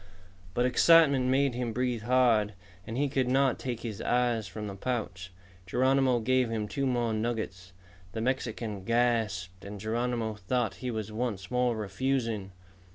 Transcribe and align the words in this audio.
But 0.55 0.65
excitement 0.65 1.27
made 1.27 1.53
him 1.53 1.73
breathe 1.73 2.01
hard, 2.01 2.55
and 2.87 2.97
he 2.97 3.07
could 3.07 3.27
not 3.27 3.59
take 3.59 3.81
his 3.81 4.01
eyes 4.01 4.47
from 4.47 4.65
the 4.65 4.73
pouch. 4.75 5.31
Geronimo 5.67 6.21
gave 6.21 6.49
him 6.49 6.67
two 6.67 6.87
more 6.87 7.13
nuggets. 7.13 7.71
The 8.13 8.21
Mexican 8.21 8.83
gasped 8.83 9.63
and 9.63 9.79
Geronimo 9.79 10.33
thought 10.33 10.77
he 10.77 10.89
was 10.89 11.11
once 11.11 11.51
more 11.51 11.77
refusing. 11.77 12.51